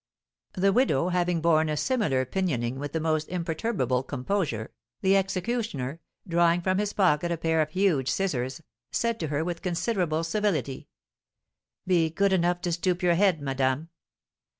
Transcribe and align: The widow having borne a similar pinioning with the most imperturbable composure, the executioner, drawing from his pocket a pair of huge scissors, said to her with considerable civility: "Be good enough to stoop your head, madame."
The 0.53 0.73
widow 0.73 1.09
having 1.09 1.41
borne 1.41 1.69
a 1.69 1.77
similar 1.77 2.25
pinioning 2.25 2.79
with 2.79 2.91
the 2.91 2.99
most 2.99 3.29
imperturbable 3.29 4.01
composure, 4.01 4.71
the 5.01 5.15
executioner, 5.15 5.99
drawing 6.27 6.61
from 6.61 6.79
his 6.79 6.91
pocket 6.91 7.31
a 7.31 7.37
pair 7.37 7.61
of 7.61 7.69
huge 7.69 8.09
scissors, 8.09 8.63
said 8.91 9.19
to 9.19 9.27
her 9.27 9.43
with 9.43 9.61
considerable 9.61 10.23
civility: 10.23 10.87
"Be 11.85 12.09
good 12.09 12.33
enough 12.33 12.61
to 12.61 12.71
stoop 12.71 13.03
your 13.03 13.13
head, 13.13 13.43
madame." 13.43 13.89